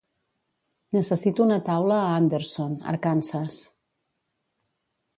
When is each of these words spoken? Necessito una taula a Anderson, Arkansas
Necessito 0.97 1.43
una 1.45 1.59
taula 1.69 1.99
a 1.99 2.09
Anderson, 2.23 2.75
Arkansas 2.95 3.63